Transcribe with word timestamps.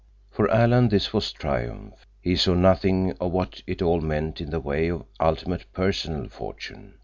For 0.31 0.49
Alan 0.49 0.89
this 0.89 1.13
was 1.13 1.31
triumph. 1.31 2.07
He 2.21 2.35
saw 2.35 2.55
nothing 2.55 3.11
of 3.19 3.31
what 3.31 3.61
it 3.67 3.83
all 3.83 4.01
meant 4.01 4.41
in 4.41 4.49
the 4.49 4.59
way 4.59 4.87
of 4.87 5.05
ultimate 5.19 5.71
personal 5.73 6.27
fortune. 6.27 6.95